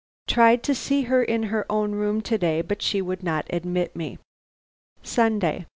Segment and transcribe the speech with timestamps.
[0.25, 3.95] Tried to see her in her own room to day, but she would not admit
[3.95, 4.17] me.
[5.03, 5.67] "Sunday.